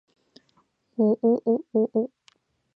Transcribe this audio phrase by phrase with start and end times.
[0.97, 2.09] おおおおお